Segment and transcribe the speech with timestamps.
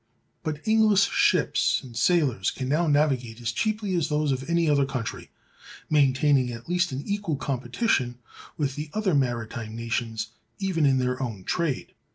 [0.41, 4.83] But English ships and sailors can now navigate as cheaply as those of any other
[4.83, 5.29] country,
[5.91, 8.17] maintaining at least an equal competition
[8.57, 11.93] with the other maritime nations even in their own trade.